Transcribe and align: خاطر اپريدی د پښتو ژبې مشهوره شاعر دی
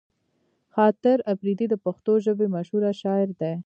خاطر 0.73 1.17
اپريدی 1.33 1.65
د 1.69 1.75
پښتو 1.85 2.11
ژبې 2.25 2.47
مشهوره 2.55 2.91
شاعر 3.01 3.29
دی 3.41 3.53